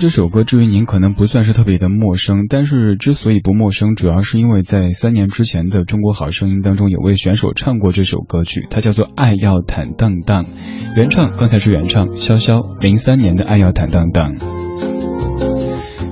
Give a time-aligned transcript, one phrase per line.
[0.00, 10.44] 这首歌，至于您可能不算是特别的陌生，但是之所以不陌生，主要是因为在三年之前的《中国好声音》当中，有位选手唱过这首歌曲，它叫做《爱要坦荡荡》，
[10.96, 14.32] 原唱刚才是原唱潇潇，零三年的《爱要坦荡荡》。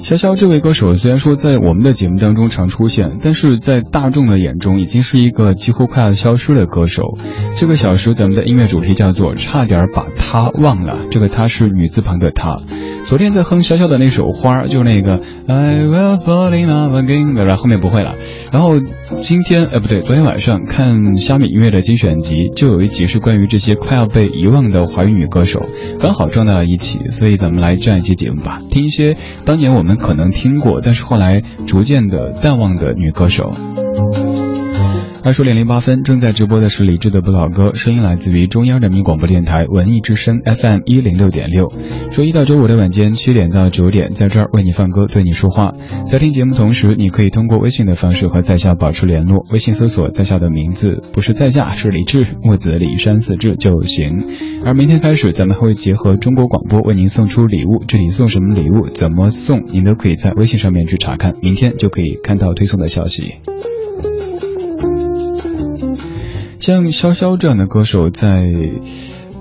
[0.02, 7.16] 潇潇这位歌手虽然说在我们的节目当中常出现，但是在大众的眼中已经是一个几乎快要消失的歌手。
[7.56, 12.58] 这个小时咱们的音乐主题叫做“差点把他忘了”，这个他是女字旁的他。
[13.08, 18.14] 昨天在哼潇潇的那首花，就是那个 I will fall in love again，然后后面不会了。
[18.52, 18.78] 然后
[19.22, 25.58] 今天，哎不对，昨天晚上看虾米音乐的精选集，就有一集是关于这些快要被遗忘的华语女歌手，
[25.99, 29.16] 刚好撞到了一起，所以咱们来这样一期节目吧，听一些
[29.46, 33.50] 当年我们可能听过，但是后来逐渐的淡忘的女歌手。
[35.28, 41.70] 二十点零八分，正在直播的是李志的不老歌，声音来自于中央人民广播电台文艺之声 FM 一零六点六。
[42.10, 45.75] 周一到周五的晚间七点到九点，在这儿为你放歌，对你说话。
[46.10, 54.16] 在听节目同时，你可以通过微信的方式和在下保持联络，微信搜索在下的名字，不是在下，是李志，木子李山四志就行。
[54.64, 63.34] 而明天开始，咱们会结合中国广播为您送出礼物，具体送什么礼物，怎么送，您都可以在微信上面去查看，明天就可以看到推送的消息。
[66.60, 68.46] 像潇潇这样的歌手，在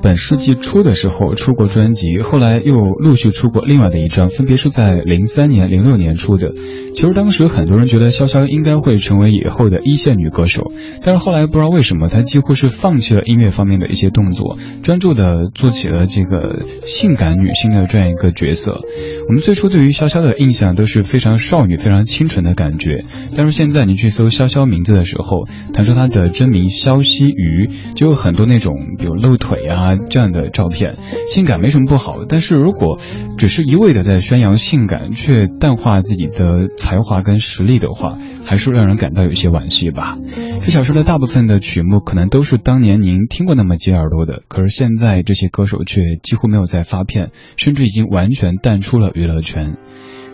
[0.01, 6.53] 本世纪初的时候出过专辑，后来又陆续出过另外的一张，分别是在零三年、零六年出的。
[6.97, 10.71] 其实当时很多人觉得潇潇应该会成为以后的一线女歌手，
[11.03, 18.81] 但是后来不知道为什么，她几乎是放弃了音乐方面的一些动作，专注的做起了这个性感女性的这样一个角色。
[19.27, 23.05] 我们最初对于潇潇的印象都是非常少女、非常清纯的感觉，
[23.35, 25.45] 但是现在你去搜潇潇名字的时候，
[25.75, 28.73] 弹出她的真名肖希瑜，就有很多那种
[29.03, 30.95] 有露腿啊这样的照片，
[31.31, 32.97] 性感没什么不好，但是如果
[33.37, 36.69] 只是一味的在宣扬性感，却淡化自己的。
[36.87, 38.13] 才华跟实力的话，
[38.45, 40.15] 还是让人感到有些惋惜吧。
[40.63, 49.75] 这小说的大部分的曲目可能都是当年您听过那么几耳朵的，可是现在这些歌手却几乎没有再发片，甚至已经完全淡出了娱乐圈。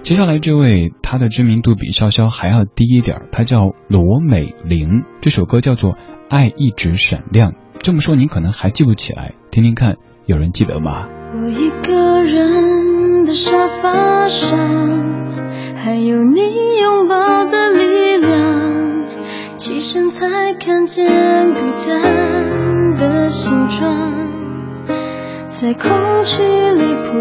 [0.04, 5.94] 接下来这位，他的知名度比潇潇还要低一点，他叫罗美玲，这首歌叫做
[6.30, 7.52] 《爱一直闪亮》。
[7.80, 9.96] 这么说您可能还记不起来，听听看，
[10.28, 11.08] 有人记得吗？
[11.34, 15.03] 我一个人的沙发上。
[15.84, 19.06] 还有你拥抱的力量，
[19.58, 24.32] 起身才看见孤单的形状，
[25.50, 27.12] 在空气里曝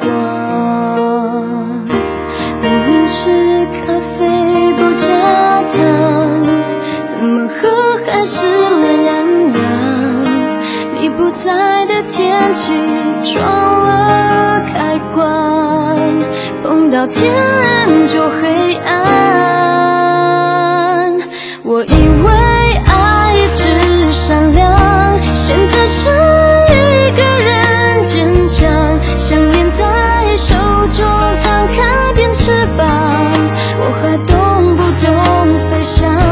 [0.00, 1.86] 光。
[2.60, 3.30] 明明是
[3.66, 4.26] 咖啡
[4.72, 6.44] 不加糖，
[7.04, 7.68] 怎么喝
[8.04, 10.29] 还是懒洋洋？
[11.00, 12.74] 你不在的天气
[13.32, 13.42] 装
[13.86, 15.96] 了开关，
[16.62, 19.00] 碰到天亮就黑暗。
[21.64, 22.30] 我以为
[22.86, 26.10] 爱一直闪亮，现在是
[26.68, 30.54] 一个人坚强，想念在手
[30.86, 31.06] 中
[31.38, 32.86] 张开变翅膀，
[33.80, 35.08] 我还懂不懂
[35.70, 36.29] 飞翔？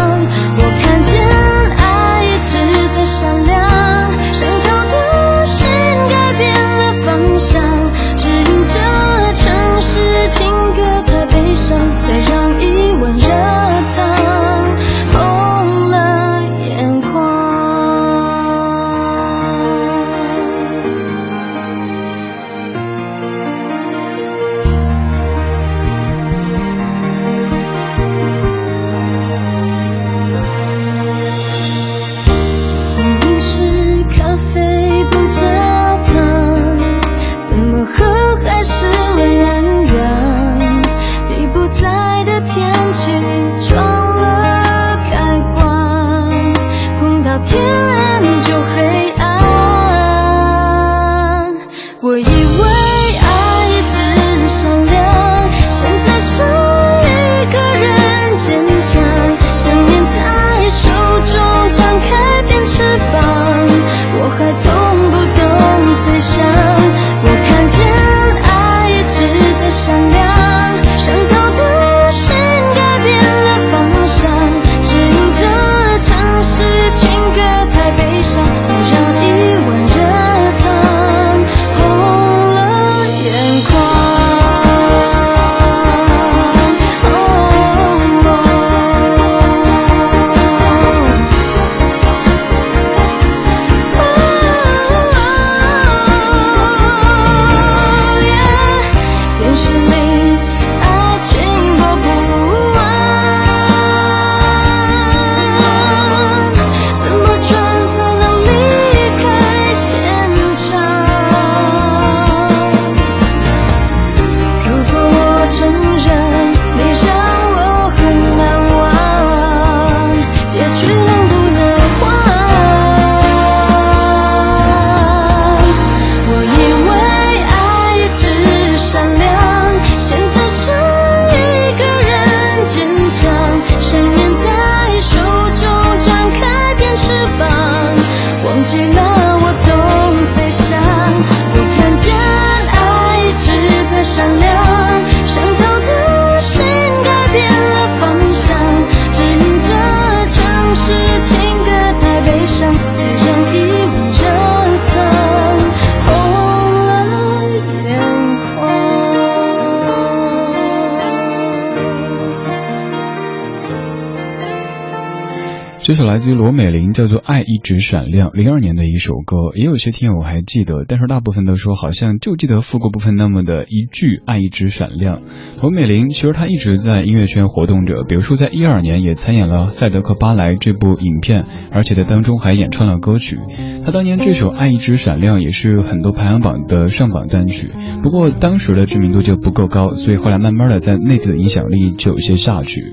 [165.99, 175.19] 首来自于罗美玲，叫做《爱一直闪亮》，零二年的一首歌，也有些听友还记得，但是大部分都说好像就记得副歌部分那么的一句“爱一直闪亮”。
[175.61, 183.37] 罗美玲其实她一直在音乐圈活动着，比如说在一二年也参演了《赛德克·巴莱》这部影片，而且在当中还演唱了歌曲。
[183.85, 187.67] 她当年这首《爱一直闪亮》也是很多排行榜的上榜单曲，
[188.05, 192.93] 不过当时的知名度就不够高，所以后来慢慢的在内地的影响力就有些下去。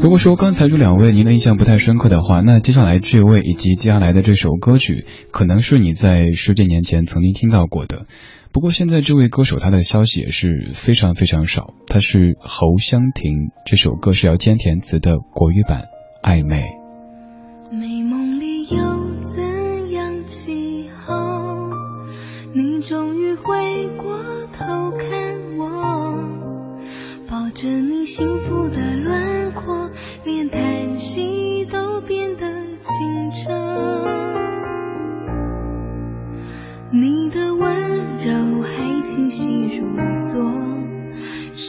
[0.00, 8.04] 如果说刚才这两位您的印象不太深刻的话，那接下来这位以及接下来的这首歌曲，可能是你在十几年前曾经听到过的。
[8.52, 11.74] 不过现在这位歌手他的消息也是非常非常少。
[11.88, 15.86] 他是侯湘婷，这首歌是要兼填词的国语版
[16.26, 16.62] 《暧昧》。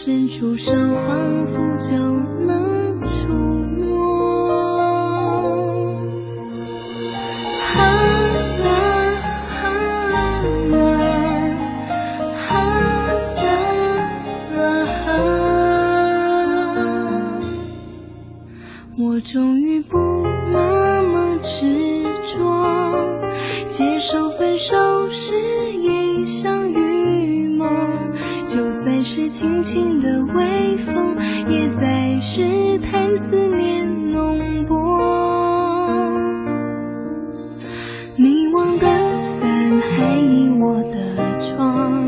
[0.09, 3.85] 伸出手仿佛就能触摸。
[18.97, 19.95] 我终于不
[20.51, 22.39] 那么执着，
[23.69, 25.78] 接受分手是
[28.89, 31.15] 在是轻轻的微风，
[31.47, 34.75] 也在试探思念浓薄。
[38.17, 38.87] 你忘的
[39.19, 42.03] 伞还倚我的窗，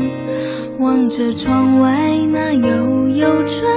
[0.80, 3.70] 望着窗外那悠悠春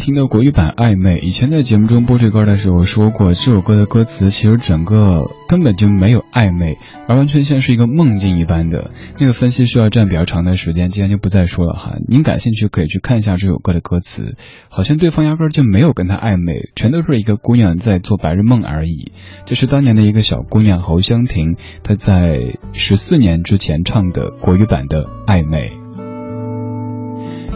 [0.00, 8.90] 听到国语版《暧昧》，以前在节目中播这歌的时候说过，这首歌的歌词其实整个根本就没有暧昧，而完全像是一个梦境一般的。
[9.18, 11.96] 那个分析需要占比较长的时间，今天就不再说了哈。
[12.08, 14.36] 您感兴趣可以去看一下这首歌的歌词，
[14.70, 19.12] 好像对方压根就没有跟他暧昧，全都是一个姑娘在做白日梦而已。
[19.44, 25.72] 这是当年的一个小姑娘侯湘婷，她在十四年之前唱的国语版的《暧昧》。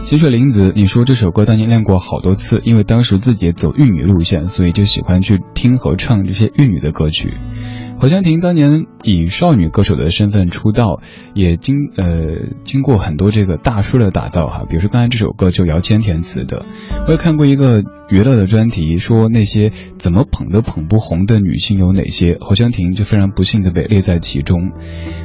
[0.05, 7.33] 清水玲子，你说这首歌当年练过好多次，因为当时自己走玉女路线，所以就喜欢去听和唱这些玉女的歌曲。
[7.97, 11.01] 何香婷当年以少女歌手的身份出道，
[11.33, 12.05] 也经呃
[12.63, 16.63] 经过很多这个大叔的打造哈，比如说刚才这首歌就姚谦填词的。
[17.07, 24.71] 我也看过一个娱乐的专题，说那些怎么捧都捧不红的女性有哪些，侯湘婷就非常不幸的被列在其中。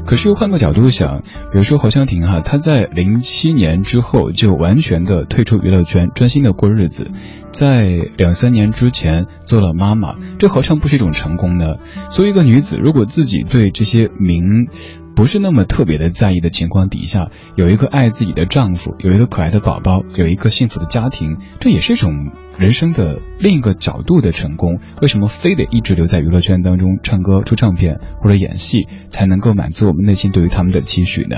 [0.07, 7.11] 可是又换个角度想，比如说侯湘婷哈，她在零七年之后就完全的退出娱乐圈，专心的过日子。
[7.53, 11.77] 在两三年之前做了妈妈，这何尝不是一种成功呢？
[12.11, 14.69] 作为一个女子，如果自己对这些名
[15.15, 24.79] 不是那么特别的在意的情况底下，有一个爱自己的丈夫，有一个可爱的宝宝，有一个幸福的家庭，这也是一种人生的另一个角度的成功。
[25.03, 31.37] 为什么非得一直留在娱乐圈当中唱歌、出唱片或者演戏，才能够满足我们内心对于他们的期许呢？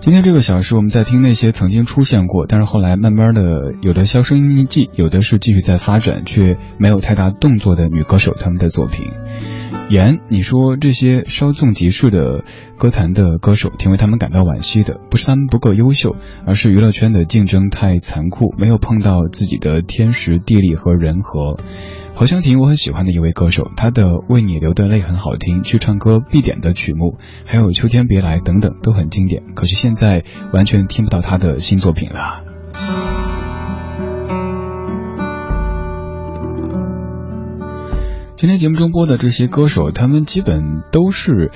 [0.00, 9.10] 今天这个小时，我们在听那些曾经出现过，但是后来慢慢的有的销声匿迹，有的是继续在发展，却没有太大动作的女歌手他们的作品。
[9.88, 12.44] 言，你说这些稍纵即逝的
[12.76, 21.56] 歌坛的歌手，挺为他们感到惋惜的，不是他们不够优秀，而是娱乐圈的竞争太残酷，没有碰到自己的天时地利和人和。
[22.14, 29.42] 侯湘婷，我很喜欢的一位歌手，她的《为你流的泪》很好听，去唱歌必点的曲目，还有《秋天别来》等等都很经典。
[29.54, 32.45] 可是现在完全听不到她的新作品了。
[38.36, 41.50] 今天节目中播的这些歌手，他们基本都是。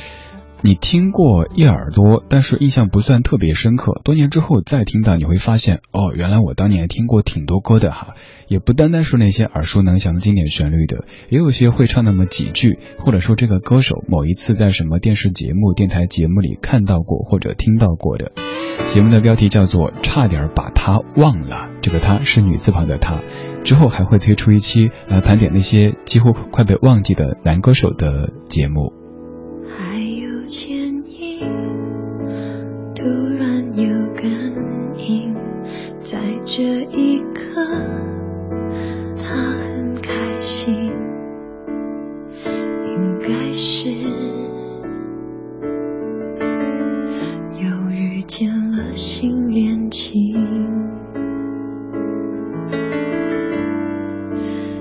[0.63, 4.01] 你听过一耳朵，但是印象不算特别深刻。
[4.05, 8.15] 多年之后再听到，你会发现，哦，原来我当年听过挺多歌的哈，
[8.47, 18.33] 也不单单是那些耳熟能详的经典旋律的，也有些会唱那么几句，或者说这个歌手某一次在什么电视节目、电台节目里看到过或者听到过的。
[18.85, 23.21] 节目的标题叫做《差点把他忘了》，这个他是女字旁的他。
[23.65, 29.00] 之后还会推出一期来盘点那些几乎快被忘记的男歌手的节目。
[33.01, 34.31] 突然有感
[34.99, 35.35] 应，
[36.01, 37.65] 在这一刻，
[39.17, 40.93] 他很开心，
[42.45, 43.91] 应该是
[47.53, 50.37] 又遇见了新恋情。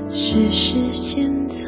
[0.10, 1.66] 只是现在，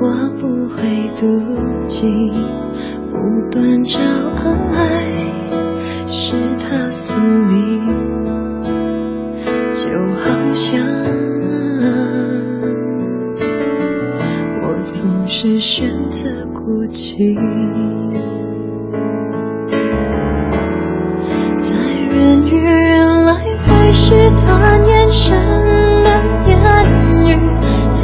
[0.00, 0.82] 我不会
[1.14, 2.32] 妒忌。
[3.14, 4.00] 不断找
[4.74, 5.06] 爱，
[6.08, 7.80] 是他宿命，
[9.72, 10.82] 就好像
[14.60, 17.36] 我总是选择孤寂，
[21.56, 21.76] 在
[22.10, 25.38] 人与人来回试探眼神
[26.02, 26.10] 的
[26.48, 26.52] 言
[27.24, 27.38] 语，
[27.90, 28.02] 在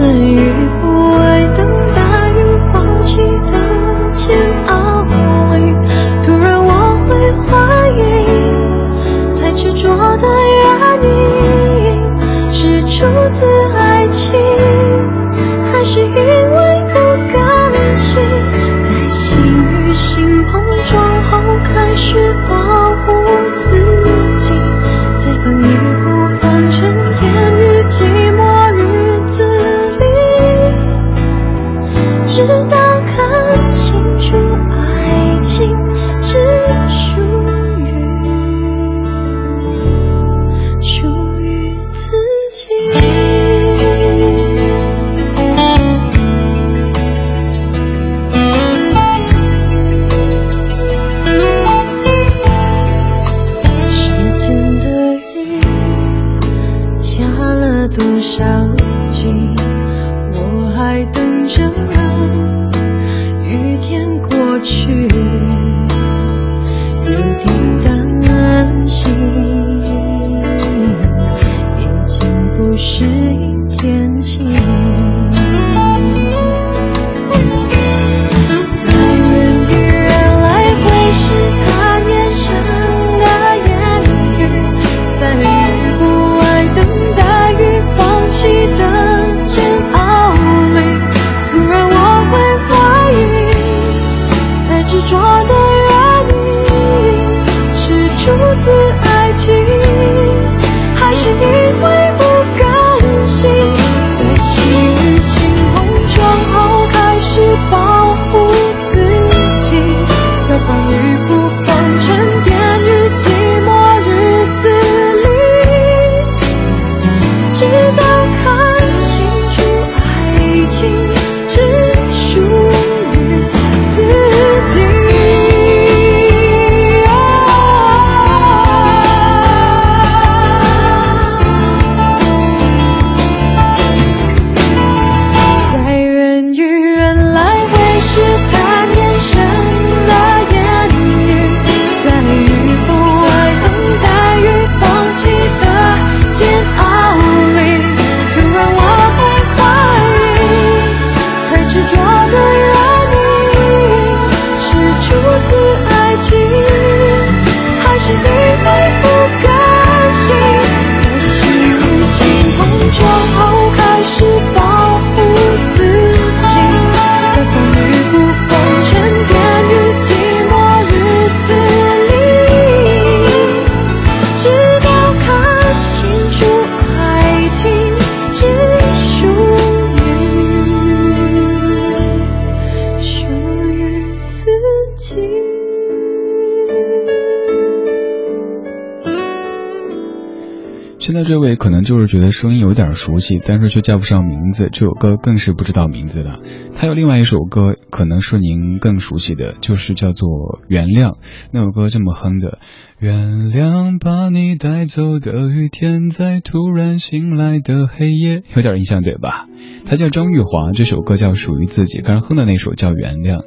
[191.10, 194.68] 现在这位可能就是觉得声音有点熟悉，但是却叫不上名字。
[194.72, 196.38] 这首歌更是不知道名字了。
[196.76, 200.28] 他有另外一首歌，可能是您更熟悉的，就是叫做
[200.68, 201.14] 《原谅》。
[201.50, 202.60] 那首歌这么哼的：
[203.00, 209.46] 原谅把你带走的雨天，在突然醒来的黑夜，有点印象对吧？
[209.86, 213.38] 他叫张玉华，这首歌叫《属于自己》，刚哼的那首叫《原谅》。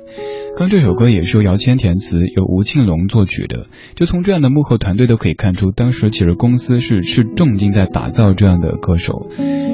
[0.56, 3.66] 刚这首歌也是由姚谦填词，由吴庆隆作曲的。
[3.96, 9.30] 就从这样的幕后团队都可以看出，当时其实公司是是重金在打造这样的歌手。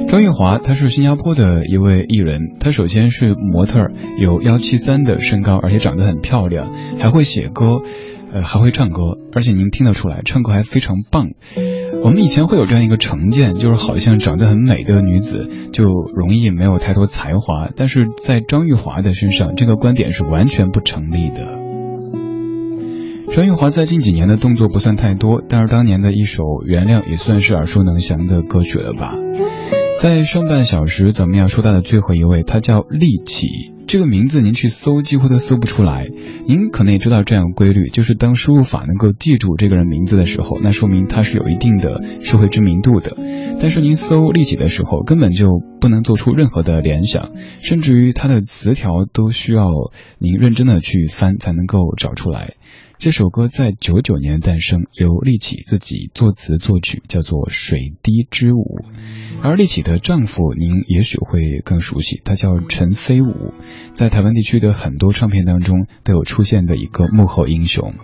[0.08, 3.88] 张玉华，他是新加坡的一位艺人，他首先是模特，
[4.18, 7.82] 有幺七三的身高，而且长得很漂亮，还会写歌，
[8.32, 11.28] 呃，还会唱歌，而且您听得出来，唱歌还非常棒。
[12.02, 21.58] 我们以前会有这样一个成见，就是好像长得很美的女子就容易没有太多才华，但是在张玉华的身上，这个观点是完全不成立的。
[23.34, 29.14] 张玉华在近几年的动作不算太多，但是当年的一首《原谅》也算是耳熟能详的歌曲了吧。
[30.00, 33.46] 在上半小时，咱们要说到的最后一位，他叫利奇。
[33.90, 36.06] 这个名字您去搜几乎都搜不出来。
[36.46, 43.16] 您可能也知道这样规律，就是当输入法能够记住这个人名字的时候，那说明他是有一定的社会知名度的。
[43.60, 45.48] 但是您搜利奇的时候，根本就
[45.80, 49.66] 不能做出任何的联想，甚至于他的词条都需要
[50.20, 52.54] 您认真的去翻才能够找出来。
[52.98, 58.60] 这首歌在九九年诞生，由利奇自己作词作曲，叫做《水滴之舞》。
[59.42, 63.54] 而利奇的丈夫，您也许会更熟悉，他叫陈飞武，
[63.94, 67.94] 在台湾地区的很多唱片当中都有出现的一个幕后英雄。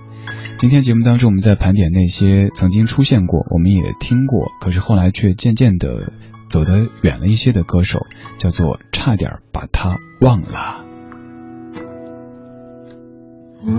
[0.59, 6.13] 今天节目当中，我们在盘点那些曾经出现过，我们也听过，可是后来却渐渐的
[6.49, 8.01] 走得远了一些的歌手，
[8.39, 10.85] 叫做差点把他忘了。
[13.63, 13.73] 我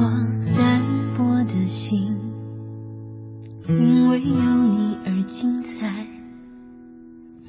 [0.57, 0.81] 单
[1.17, 2.15] 薄的心，
[3.67, 6.05] 因为有你而精彩。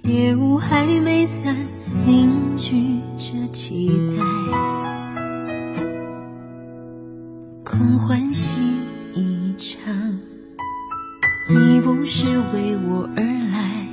[0.04, 1.66] 夜雾还没散，
[2.06, 4.24] 凝聚着期待。
[7.62, 8.58] 空欢喜
[9.14, 10.18] 一场，
[11.50, 13.86] 你不是为我而来。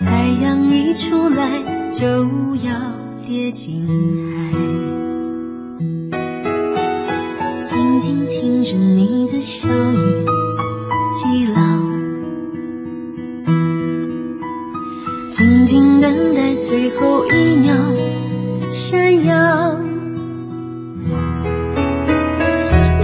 [0.00, 2.06] 太阳一出来，就
[2.56, 2.92] 要
[3.24, 4.52] 跌进海。
[7.64, 10.26] 静静听着你的笑语，
[15.76, 17.74] 静等待最后一秒
[18.72, 19.36] 闪耀。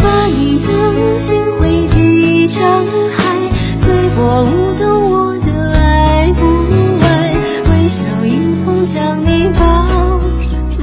[0.02, 2.62] 把你的心汇集成
[3.14, 6.40] 海，随波舞动我的爱不
[7.02, 7.36] 爱，
[7.68, 9.60] 微笑迎风将你抱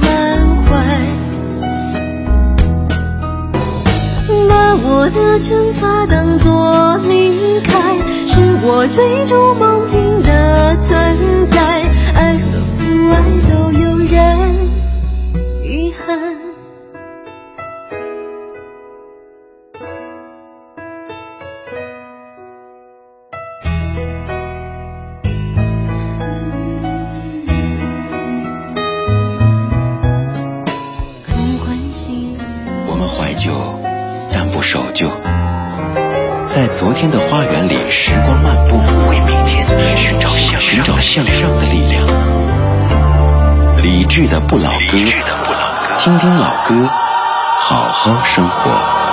[0.00, 0.70] 满怀。
[4.48, 7.96] 把我的惩罚当作离开，
[8.28, 9.99] 是我追逐梦境
[44.26, 44.98] 的不老歌，
[45.98, 46.88] 听听老歌，
[47.60, 49.09] 好好生活。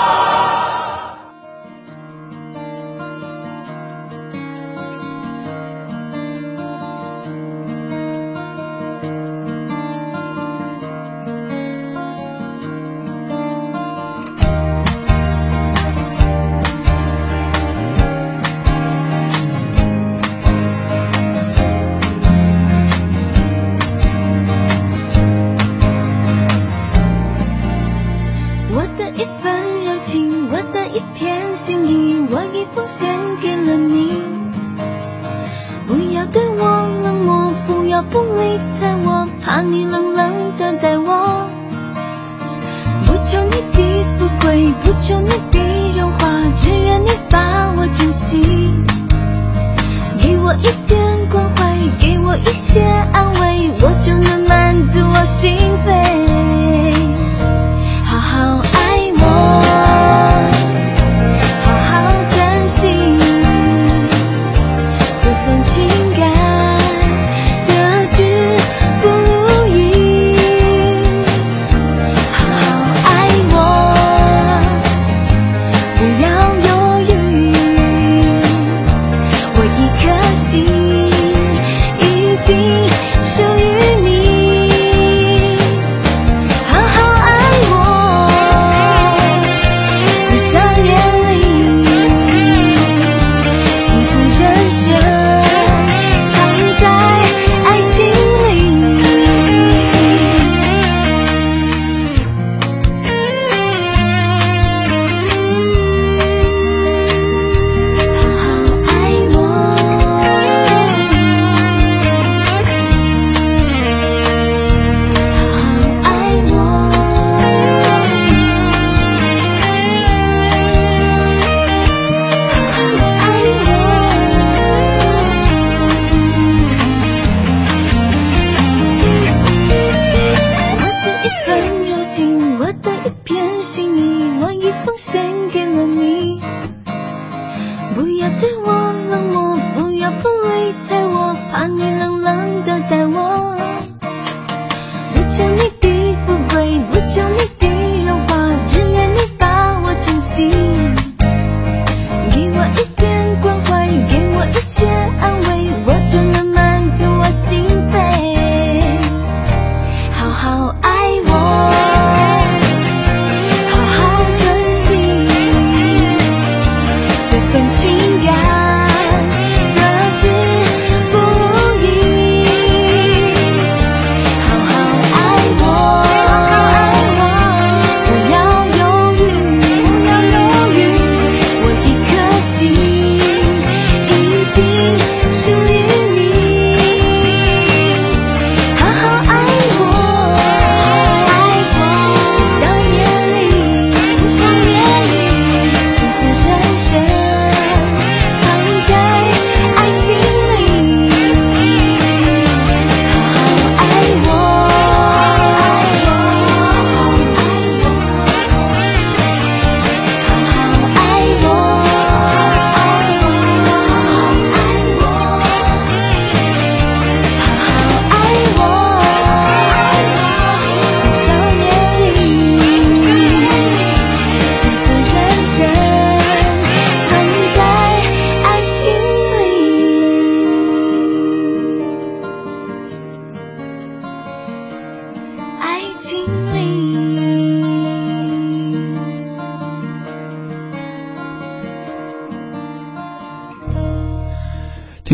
[50.47, 52.81] 我一点关怀，给我一些
[53.11, 55.57] 安慰，我就能满足我心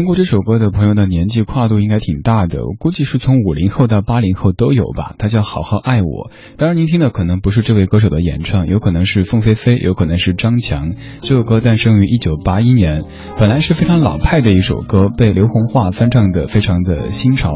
[0.04, 5.16] 听过这首歌的朋友的年纪跨度应该挺大的，我估计是从五零后到八零后都有吧。
[5.18, 10.92] 他叫好好爱我，当然您听的可能不是这位歌手的演唱，有可能是凤飞飞，有可能是张强。
[11.22, 13.06] 这首歌诞生于一九八一年，
[13.40, 17.54] 本来是非常老派的一首歌，被刘洪华翻唱的非常的新潮。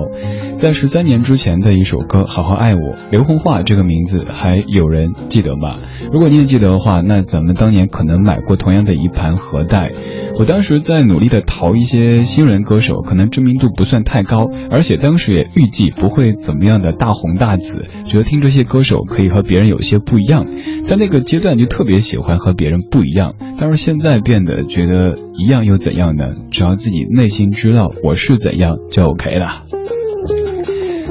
[0.55, 2.79] 在十三年之前的一首歌《好好爱我》，
[3.11, 5.75] 刘洪华这个名字还有人记得吗？
[6.13, 9.91] 如果你也记得的话，那咱们当年可能买过同样的一盘盒带。
[10.39, 20.45] 我当时在努力的淘一些新人歌手，可能知名度不算太高，而且当时也预计不会怎么样的大红大紫，觉得听这些歌手可以和别人有些不一样，
[20.83, 23.33] 在那个阶段就特别喜欢和别人不一样。
[23.57, 26.35] 但是现在变得觉得一样又怎样呢？
[26.51, 29.63] 只要自己内心知道我是怎样就 OK 了。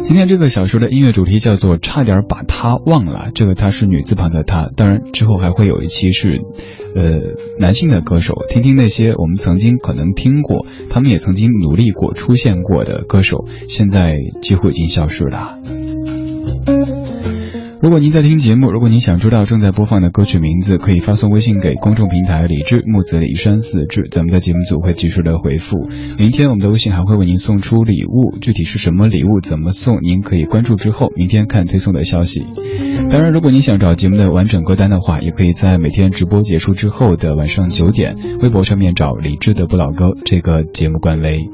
[0.04, 4.70] 今天这个小说的音乐主题叫做“差点把他忘了”，这个他是女字旁的他。
[4.76, 6.38] 当然之后还会有一期是，
[6.96, 7.18] 呃，
[7.58, 15.58] 男性的歌手，听听那些我们曾经可能听过，他们也曾经努力过、出现过的歌手，现在几乎已经消失了。
[17.82, 25.88] 如果您在听节目，如果您想知道正在播放的歌曲名字，可以发送微信给公众平台“李志木子李山四志”，咱们的节目组会及时的回复。
[26.18, 32.44] 明天我们的微信还会为您送出礼物，具体是什么礼物，怎么送，您可以关注之后，明天看推送的消息。
[33.10, 41.46] 当然，如果您想找节目的完整歌单的话，也可以在每天直播结束之后的晚上九点，微博上面找李志的不老歌这个节目官微。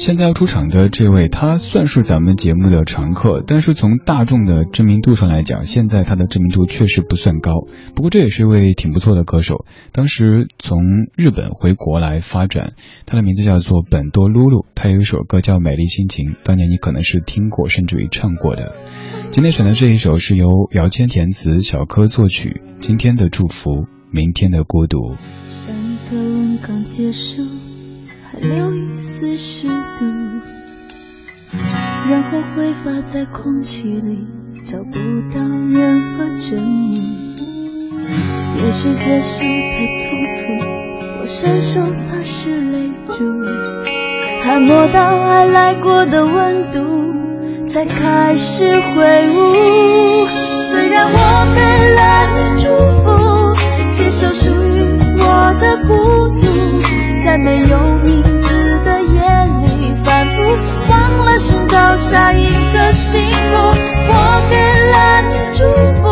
[0.00, 7.52] 现在要出场的这位，他算是咱们节目的常客，但是从大众的知名度上来讲，现在他的知名度确实不算高。
[7.94, 9.66] 不过这也是一位挺不错的歌手。
[9.92, 10.80] 当时从
[11.18, 12.72] 日本回国来发展，
[13.04, 18.72] 他的名字叫做本多露露，他有一首歌叫《美丽心情》，当年你可能是听过，甚至于唱过的。
[19.32, 22.62] 今天选的这一首是由姚谦填词，小柯作曲。
[22.80, 25.12] 今天的祝福，明天的孤独。
[25.44, 25.74] 上
[26.08, 27.44] 课文刚结束。
[28.32, 30.06] 还留一丝湿度，
[32.08, 34.24] 然后挥发在空气里，
[34.70, 34.92] 找不
[35.34, 35.40] 到
[35.72, 37.18] 任何证明。
[38.62, 40.46] 也许结束太匆促，
[41.18, 43.24] 我伸手擦拭泪珠，
[44.42, 50.26] 还摸到爱来过的温度，才开始挥舞。
[50.70, 51.18] 虽然我
[51.56, 51.60] 给
[51.96, 52.00] 了
[52.58, 52.68] 祝
[53.02, 53.10] 福，
[53.90, 54.82] 接受属于
[55.18, 56.46] 我的孤独，
[57.24, 57.99] 再没有。
[61.40, 64.12] 寻找下一个幸福，我
[64.50, 64.54] 给
[64.92, 65.64] 了你祝
[66.02, 66.04] 福，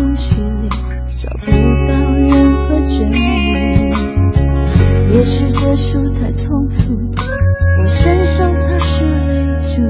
[0.00, 0.68] 空气里
[1.22, 1.50] 找不
[1.86, 1.92] 到
[2.26, 3.92] 任何证明，
[5.12, 6.96] 也许结束太匆促，
[7.78, 9.82] 我伸手擦拭泪珠，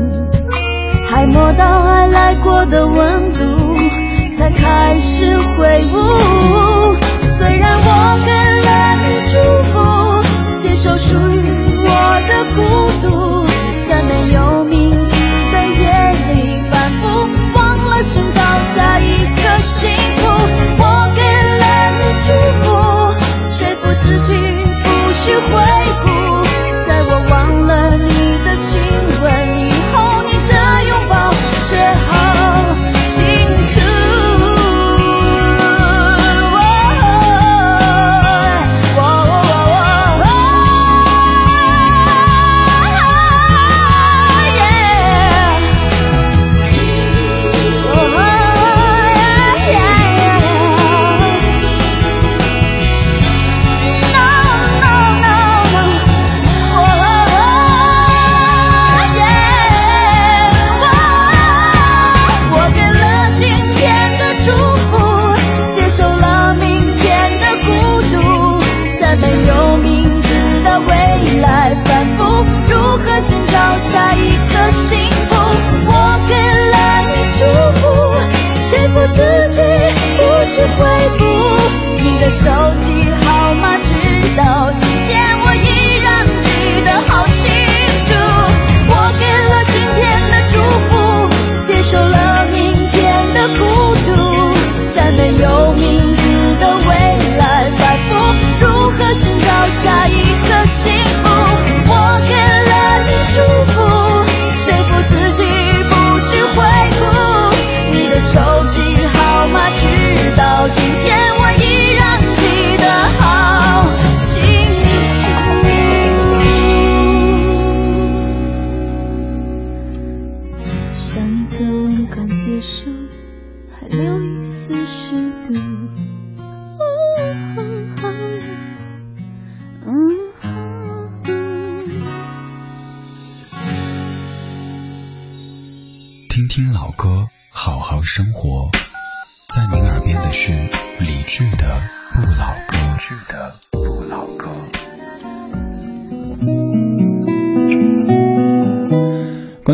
[1.07, 3.45] 还摸到爱来过的温度，
[4.37, 6.97] 才开始悔悟。
[7.39, 8.19] 虽然我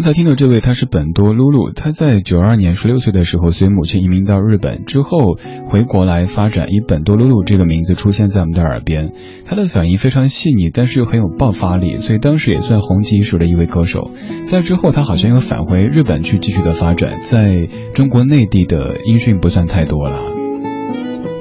[0.06, 1.72] 才听到这位，他是本多露露。
[1.72, 9.10] 他在九二年十六岁的时候，随母亲移民到日本之后，回国来发展，以本多露露这个名字出现在我们的耳边。
[9.46, 14.12] 他的嗓音非常细腻，但是又很有爆发力，所以当时也算红极一时的一位歌手。
[14.46, 20.20] 在之后，他好像又返回日本去继续的发展，在中国内地的音讯不算太多了。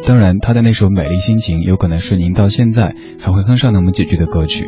[0.07, 4.65] 当然，他的那首《美丽心情》有可能是您到现在还会哼上那么几句的歌曲。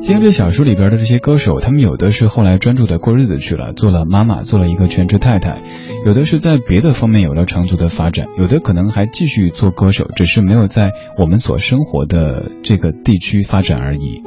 [0.00, 5.58] 今天这小说里边的这些歌手，他们有的是后来专注的过日子去了，做了妈妈，做了一个全职太太；
[6.06, 14.22] 有的是在别的方面有了长足的发展；有的可能还继续做歌手，只是没有在我们所生活的这个地区发展而已。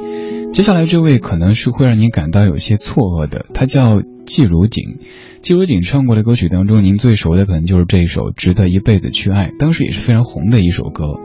[0.52, 4.98] 接下来这位可能是会让您感到有些错愕的，他叫季如锦。
[5.40, 11.16] 季如锦唱过的歌曲当中，您最熟的可能就是这一首《值得一辈子去爱》，当时也是非常红的一首歌。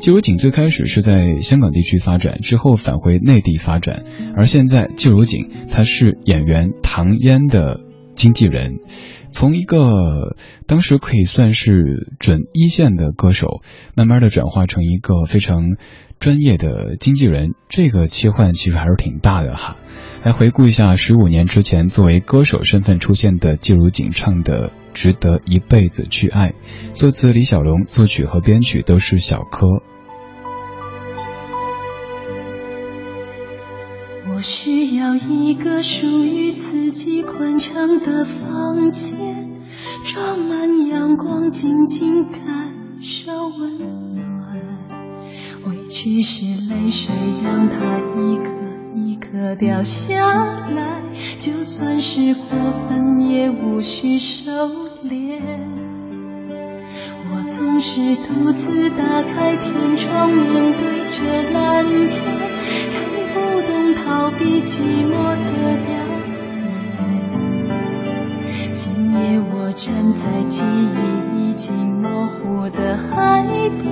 [0.00, 4.04] 季如锦最开始是在香港地区发展，之后返回内地发展，
[4.36, 7.80] 而现在季如锦他是演员唐嫣的
[8.14, 8.76] 经纪人。
[9.32, 10.36] 从一个
[10.66, 13.60] 当时可以算是准一线的歌手，
[13.96, 15.76] 慢慢的转化成一个非常
[16.20, 19.76] 专业的经纪人，这个切换其实还是挺大的哈。
[20.24, 24.68] 来回顾一下十五年之前作为歌手身份出现的季如锦唱的
[24.98, 26.54] 《值得一辈子去爱》，
[26.92, 29.80] 作词李小龙，作曲和编曲都是小柯。
[34.34, 39.16] 我需要一个属于自己宽敞的房间，
[40.04, 43.78] 装满阳光，静静感受温
[44.16, 44.58] 暖。
[45.68, 48.50] 委屈是泪水，让它一颗
[48.96, 50.44] 一颗掉下
[50.74, 51.02] 来，
[51.38, 55.40] 就算是过分，也无需收脸。
[57.30, 61.18] 我总是独自打开天窗，面对着
[61.52, 62.12] 蓝天。
[62.92, 62.96] 看
[63.32, 65.52] 不懂逃避寂寞的
[65.86, 65.88] 表
[66.26, 66.32] 演。
[68.72, 68.82] 今
[69.12, 69.18] 夜
[69.52, 73.44] 我站在记忆已经模糊的海
[73.80, 73.86] 边，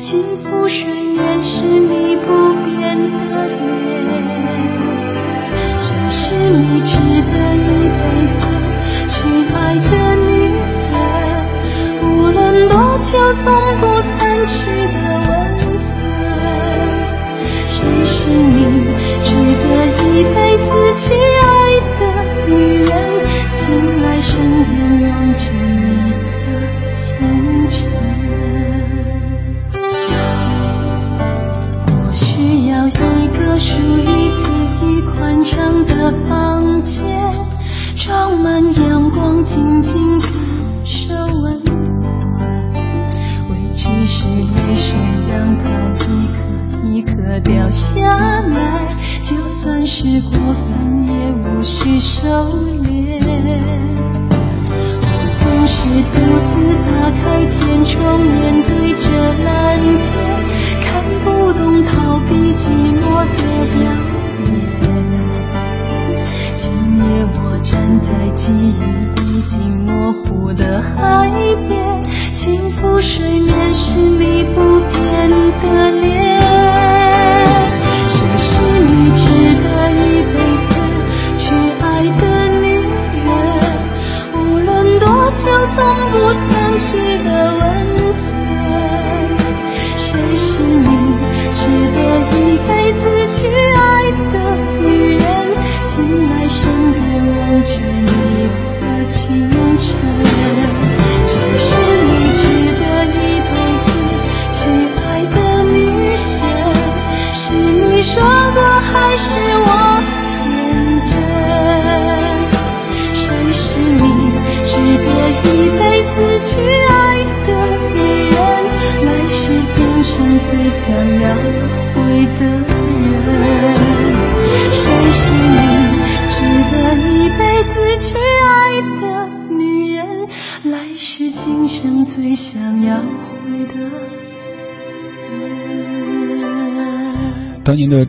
[0.00, 0.84] 幸福睡
[1.14, 3.58] 眠是你不变的脸。
[5.78, 6.80] 谁是你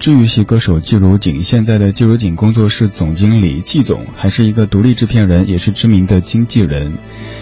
[0.01, 6.97] 治愈系歌手季如锦，现在的季如锦工作室总经理季总，还是一个独立制片人，也是知名的经纪人。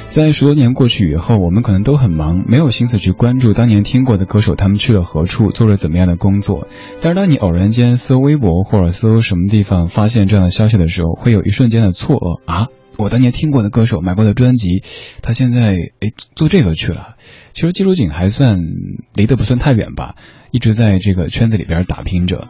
[0.09, 6.67] 在十多年过去以后，我们可能都很忙，没有心思去关注当年听过的歌手他们去了何处，做了怎么样的工作。
[7.01, 12.67] 但是当你偶然间搜微博或者搜什么地方发现这样的消息的时候，会有一瞬间的错愕啊！
[12.99, 14.83] 我当年听过的歌手、买过的专辑，
[15.21, 17.15] 他现在哎做这个去了。
[17.53, 18.59] 其实季如锦还算
[19.13, 20.15] 离得不算太远吧，
[20.51, 22.49] 一直在这个圈子里边打拼着。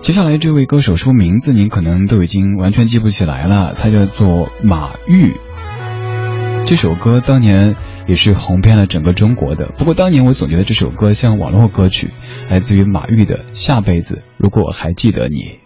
[0.00, 5.34] 接下来这位歌手说名字您可能都已经完全记不起来了，他叫做马玉。
[6.64, 7.76] 这首歌当年
[8.08, 9.74] 也是红遍了整个中国的。
[9.76, 12.10] 不过当年我总觉得这首歌像网络歌曲，
[12.48, 15.58] 来自于马玉的《下辈子如果我还记得你》。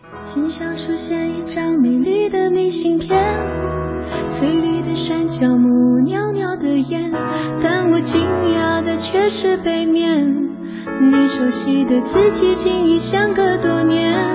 [11.01, 14.27] 你熟悉的字迹竟已相隔多年。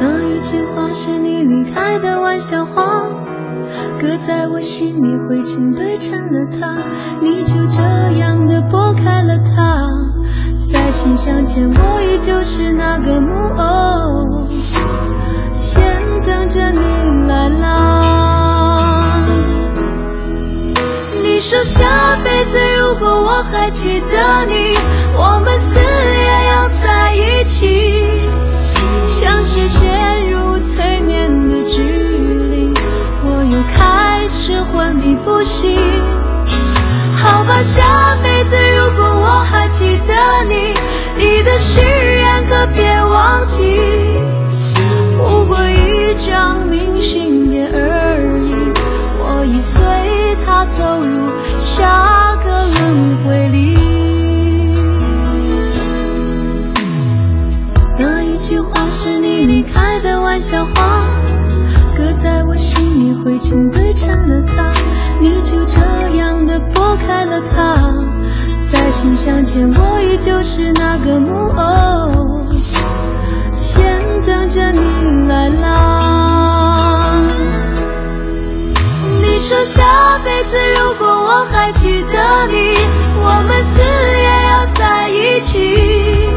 [0.00, 3.02] 那一句话是你离开的玩笑话，
[4.00, 6.82] 搁在我心里灰尘堆成了塔，
[7.20, 7.82] 你就这
[8.18, 9.88] 样的拨开了它。
[10.72, 14.46] 在信箱前，我依旧是那个木偶，
[15.52, 15.82] 先
[16.24, 16.78] 等着你
[17.26, 17.91] 来啦。
[21.42, 24.70] 说下辈子如果我还记得你，
[25.16, 28.30] 我们死也要在一起，
[29.06, 32.72] 像是陷入催眠的距离，
[33.24, 35.76] 我又开始昏迷不醒。
[37.18, 40.14] 好吧，下辈子如果我还记得
[40.48, 40.72] 你，
[41.16, 43.68] 你的誓言可别忘记。
[45.18, 48.51] 不过一张明信片而已，
[49.42, 49.82] 我已随
[50.46, 53.76] 他走入下个轮回里。
[57.98, 61.08] 那一句话是你离开的玩笑话，
[61.96, 64.70] 搁在我心里灰尘堆成了塔，
[65.20, 65.80] 你就这
[66.16, 67.74] 样的拨开了它。
[68.70, 72.01] 在信箱前，我依旧是那个木偶，
[82.46, 82.74] 你，
[83.20, 86.28] 我们死也要在一起，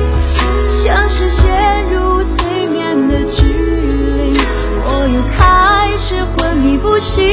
[0.68, 4.38] 像是陷入催眠的距离，
[4.86, 7.24] 我又开始昏迷不醒。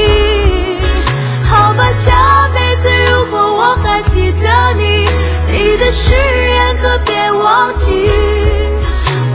[1.49, 5.05] 好吧，下辈子如果我还记得你，
[5.47, 8.09] 你的誓言可别忘记。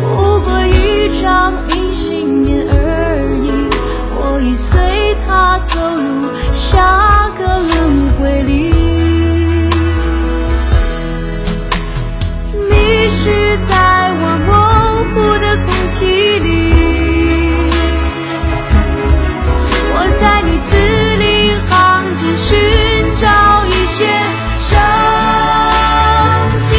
[0.00, 3.68] 不过一张明信片而已，
[4.16, 8.67] 我已随他走入下个轮回里。
[13.66, 13.74] 在
[14.10, 14.48] 我模
[15.14, 16.46] 糊的空气里，
[19.94, 20.76] 我在你字
[21.16, 21.24] 里
[21.70, 22.46] 行间寻
[23.14, 23.26] 找
[23.66, 24.06] 一些
[24.54, 24.78] 生
[26.62, 26.76] 机。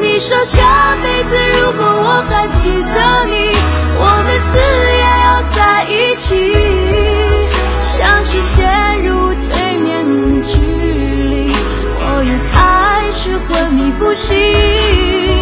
[0.00, 3.34] 你说下辈子如果我还记得你，
[3.98, 6.28] 我们死也要在一起，
[7.82, 8.40] 像是
[14.34, 14.40] 迷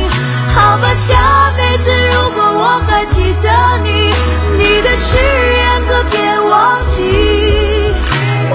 [0.02, 0.28] 不醒。
[0.54, 4.10] 好吧，下辈子如果我还记得你，
[4.56, 7.92] 你的誓言可别忘记。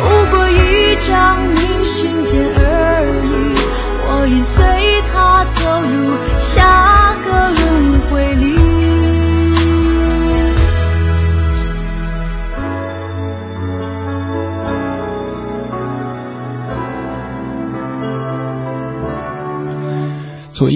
[0.01, 2.52] 不过一张明信片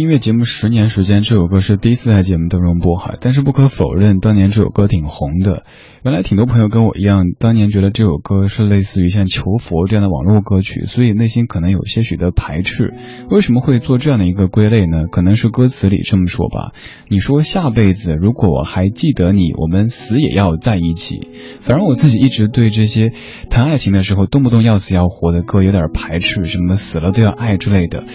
[0.07, 5.65] 音乐节目十年时间，这首歌是第一次在节目当中播哈，但是不可否认，当年这首歌挺红的。
[6.01, 12.93] 原来挺多朋友跟我一样，当年觉得这首歌是类似于像求佛这样的网络歌曲，所以内心可能有些许的排斥。
[13.29, 15.07] 为什么会做这样的一个归类呢？
[15.11, 16.71] 可能是歌词里这么说吧。
[17.09, 21.27] 你说下辈子如果我还记得你，我们死也要在一起。
[21.59, 23.11] 反正我自己一直对这些
[23.49, 28.05] 谈爱情的时候动不动要死要活的歌有点排斥，什么死了都要爱之类的。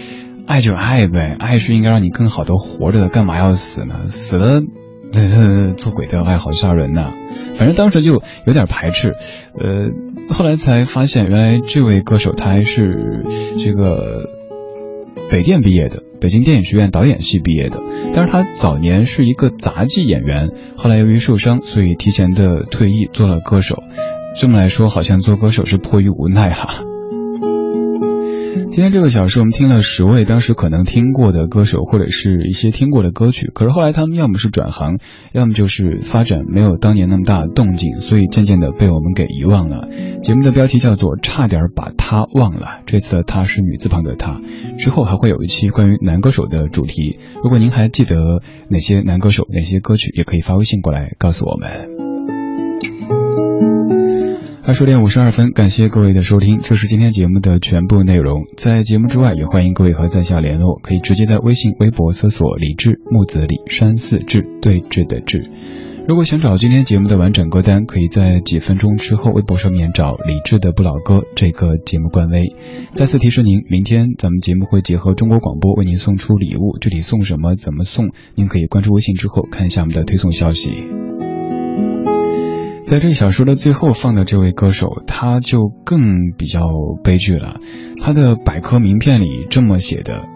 [0.45, 4.07] 爱就爱呗，爱是应该让你更好的活着的，干嘛要死呢？
[4.07, 4.61] 死了，
[5.77, 7.13] 做鬼都要爱，好吓人呐！
[7.55, 9.15] 反正当时就有点排斥，
[9.57, 9.89] 呃，
[10.29, 13.25] 后来才发现，原来这位歌手他还是
[13.57, 14.29] 这个
[15.29, 17.81] 北电毕业的，北京电影学院导演系毕业的，
[18.13, 23.83] 但是他早年是一个杂技演员，后来由于受伤，所以提前的退役做了歌手。
[24.35, 26.83] 这么来说，好像做歌手是迫于无奈哈。
[28.73, 33.51] 今天这个小时，我们听了十位当时可能听过的歌手，或者是一些听过的歌曲。
[33.53, 34.97] 可是后来他们要么是转行，
[35.31, 39.89] 要么就是发展没有当年那么大的动静，所以渐渐的被我们给遗忘了。
[40.23, 44.41] 节目的标题叫做《差点把他忘了》，这次的他是女字旁的他。
[44.79, 47.19] 之后还会有一期关于男歌手的主题。
[47.43, 52.02] 如果您还记得哪些男歌手、哪些歌曲，也可以发微信过来告诉我们。
[54.65, 58.43] 二十点五十二分，感谢各位的收听，这是今天节目的全部内容。
[58.55, 65.51] 在节目之外，也欢迎各位和在下联络，可以直接在微信、微博搜索“李志木子李山寺志对峙的志”。
[66.07, 72.55] 如果想找今天节目的完整歌单，可以在几分钟之后微博上面找李志的不老歌这个节目官微。
[72.93, 80.87] 再次提示您，明天咱们节目会结合中国广播为您送出礼物，具体送什么、怎么送，您可以关注微信之后看一下我们的推送消息。
[82.93, 86.61] 在这小说的最后放的这位歌手，他就更比较
[87.03, 87.59] 悲剧了。
[87.99, 90.27] 他的百科名片里这么写的：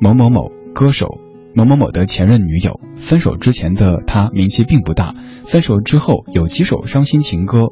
[0.00, 1.20] 某某某歌手，
[1.54, 7.68] 某某某的前任女友，分手之前的他名气并不大，分手之后有几首伤心情歌，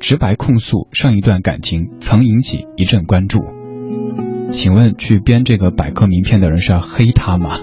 [0.00, 3.44] 直白控诉上一段感情曾引起一阵关注。
[4.50, 7.60] 请问去编这个百科名片的人是要黑他吗？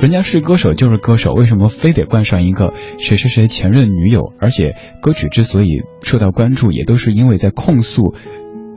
[0.00, 4.34] 人家是歌手就是歌手，为什么非得冠上一个谁谁谁前任女友？
[4.38, 8.14] 而且歌曲之所以受到关注，也都是因为在控诉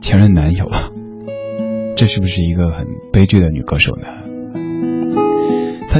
[0.00, 0.70] 前任男友，
[1.94, 4.29] 这是不是一个很悲剧的女歌手呢？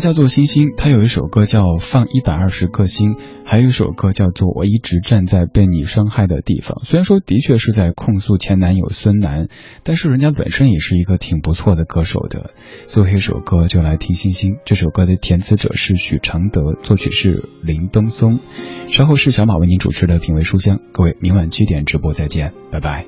[0.01, 6.79] 叫做星星，他有一首歌叫《放一百二十颗星》，还有一首歌叫做《我一直站在被你伤害的地方》。
[6.85, 9.49] 虽然说的确是在控诉前男友孙楠，
[9.85, 12.51] 但是人家本身也是一个挺不错的歌手的。
[12.89, 18.41] 最后一首歌就来听星星，这首歌的填词者是许常德，作曲是林登松。
[18.89, 23.07] 稍后是小马为您主持的品味书香，各位明晚七点直播再见，拜拜。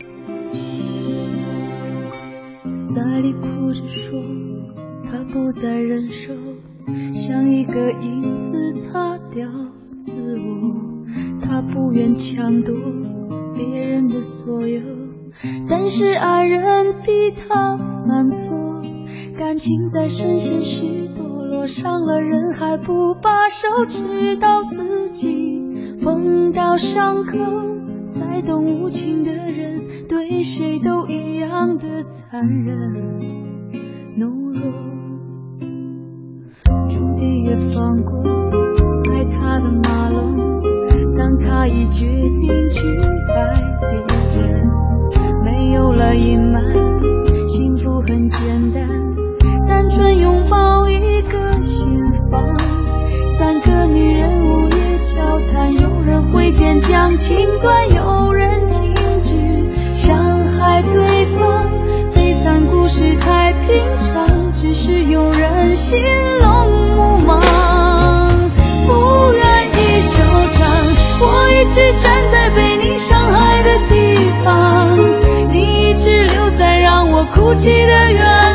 [3.41, 4.21] 哭着说，
[5.09, 6.35] 他不再忍受。
[7.13, 9.49] 像一个影子擦掉
[9.99, 11.05] 自我，
[11.41, 12.75] 他不愿抢夺
[13.55, 14.81] 别人的所有，
[15.69, 17.77] 但是爱人逼他
[18.07, 18.83] 犯错，
[19.39, 25.61] 感情在深陷时堕落，伤了人还不罢手，直到自己
[26.03, 27.39] 碰到伤口，
[28.11, 33.21] 才懂无情的人对谁都一样的残忍
[34.19, 34.92] 懦弱。
[37.23, 38.23] 也放过
[39.11, 40.37] 爱他的马龙，
[41.17, 42.87] 当他已决定去
[43.29, 44.67] 爱别人，
[45.45, 46.63] 没有了隐瞒，
[47.49, 48.87] 幸福很简单，
[49.67, 52.43] 单纯拥抱一个心房。
[53.39, 59.35] 三个女人午夜交谈，有人挥剑将情断，有人停止
[59.93, 61.71] 伤害对方。
[62.15, 66.01] 悲惨故事太平常，只是有人心
[71.25, 73.95] 我一直站在被你伤害的地
[74.45, 74.99] 方，
[75.53, 78.52] 你一直留在让我哭泣的远